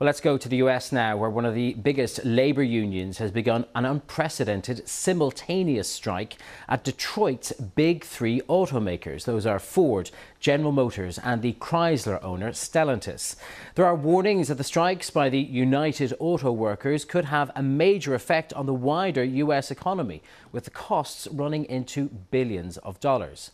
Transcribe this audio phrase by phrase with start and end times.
[0.00, 3.30] Well, let's go to the US now, where one of the biggest labour unions has
[3.30, 6.38] begun an unprecedented simultaneous strike
[6.70, 9.26] at Detroit's big three automakers.
[9.26, 13.36] Those are Ford, General Motors, and the Chrysler owner Stellantis.
[13.74, 18.14] There are warnings that the strikes by the United Auto Workers could have a major
[18.14, 23.50] effect on the wider US economy, with the costs running into billions of dollars.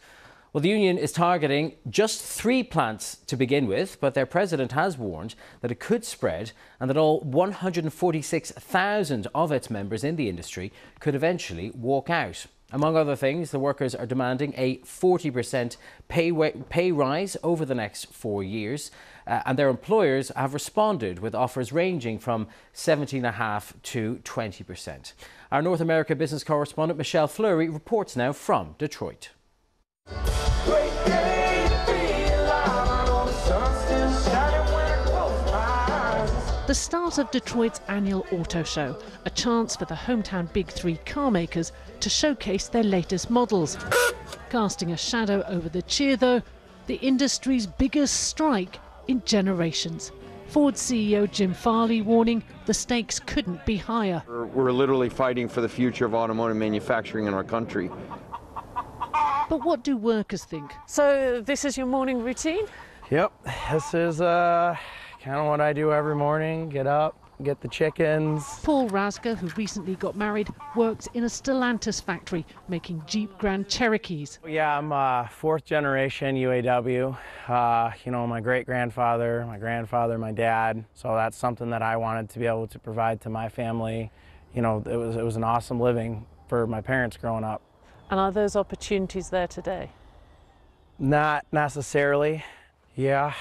[0.52, 4.96] Well, the union is targeting just three plants to begin with, but their president has
[4.96, 10.72] warned that it could spread and that all 146,000 of its members in the industry
[10.98, 12.46] could eventually walk out.
[12.72, 15.76] Among other things, the workers are demanding a 40%
[16.08, 16.32] pay,
[16.68, 18.90] pay rise over the next four years,
[19.26, 25.12] uh, and their employers have responded with offers ranging from 17.5 to 20%.
[25.52, 29.30] Our North America business correspondent Michelle Fleury reports now from Detroit.
[36.66, 41.30] The start of Detroit's annual auto show, a chance for the hometown big three car
[41.30, 43.78] makers to showcase their latest models.
[44.50, 46.42] Casting a shadow over the cheer, though,
[46.88, 50.10] the industry's biggest strike in generations.
[50.48, 54.24] Ford CEO Jim Farley warning the stakes couldn't be higher.
[54.26, 57.90] We're, we're literally fighting for the future of automotive manufacturing in our country.
[59.48, 60.72] But what do workers think?
[60.88, 62.66] So this is your morning routine?
[63.10, 63.32] Yep,
[63.70, 64.76] this is uh,
[65.26, 66.68] kind of what I do every morning.
[66.68, 68.44] Get up, get the chickens.
[68.62, 74.38] Paul Rasger, who recently got married, works in a Stellantis factory making Jeep Grand Cherokees.
[74.46, 77.18] Yeah, I'm uh, fourth generation UAW.
[77.48, 80.84] Uh, you know, my great grandfather, my grandfather, my dad.
[80.94, 84.12] So that's something that I wanted to be able to provide to my family.
[84.54, 87.62] You know, it was it was an awesome living for my parents growing up.
[88.10, 89.90] And are those opportunities there today?
[91.00, 92.44] Not necessarily.
[92.94, 93.34] Yeah,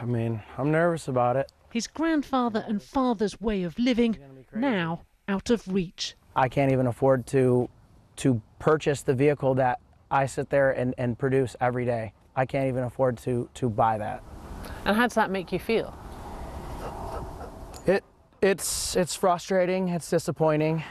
[0.00, 1.50] I mean, I'm nervous about it.
[1.72, 4.16] His grandfather and father's way of living
[4.54, 6.14] now out of reach.
[6.34, 7.68] I can't even afford to
[8.16, 9.78] to purchase the vehicle that
[10.10, 12.12] I sit there and, and produce every day.
[12.34, 14.22] I can't even afford to to buy that.
[14.84, 15.96] And how does that make you feel?
[17.86, 18.04] It
[18.42, 20.84] it's it's frustrating, it's disappointing.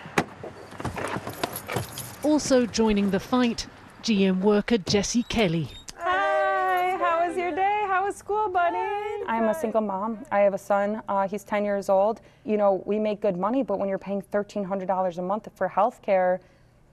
[2.23, 3.67] Also joining the fight,
[4.01, 5.69] GM worker Jesse Kelly.
[5.97, 7.83] Hi, how was your day?
[7.87, 8.77] How was school, buddy?
[9.27, 10.23] I'm a single mom.
[10.31, 11.01] I have a son.
[11.09, 12.21] Uh, he's 10 years old.
[12.43, 16.03] You know, we make good money, but when you're paying $1,300 a month for health
[16.03, 16.39] care,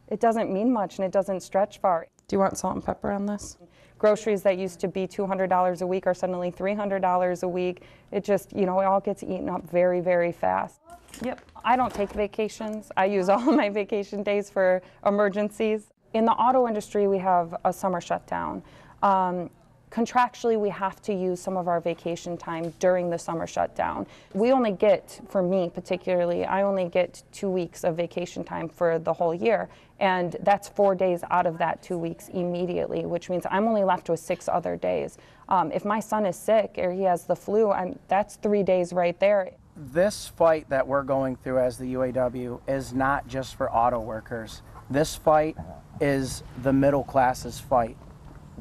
[0.09, 2.07] it doesn't mean much and it doesn't stretch far.
[2.29, 3.59] Do you want salt and pepper on this?
[3.99, 7.83] Groceries that used to be $200 a week are suddenly $300 a week.
[8.11, 10.81] It just, you know, it all gets eaten up very, very fast.
[11.23, 11.43] Yep.
[11.63, 12.91] I don't take vacations.
[12.97, 15.93] I use all my vacation days for emergencies.
[16.15, 18.63] In the auto industry, we have a summer shutdown.
[19.03, 19.51] Um,
[19.93, 24.07] contractually, we have to use some of our vacation time during the summer shutdown.
[24.33, 28.99] We only get, for me particularly, I only get two weeks of vacation time for
[28.99, 29.69] the whole year.
[30.01, 34.09] And that's four days out of that two weeks immediately, which means I'm only left
[34.09, 35.19] with six other days.
[35.49, 38.93] Um, if my son is sick or he has the flu, I'm, that's three days
[38.93, 43.73] right there this fight that we're going through as the UAW is not just for
[43.73, 44.61] auto workers.
[44.91, 45.57] This fight
[46.01, 47.97] is the middle class's fight.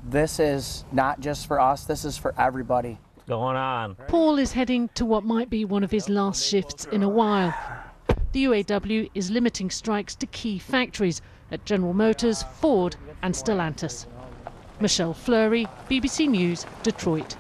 [0.04, 2.98] This is not just for us, this is for everybody.
[3.28, 3.96] Going on.
[4.08, 7.54] Paul is heading to what might be one of his last shifts in a while.
[8.32, 11.22] The UAW is limiting strikes to key factories
[11.52, 14.08] at General Motors, Ford, and Stellantis.
[14.80, 17.36] Michelle Fleury, BBC News, Detroit.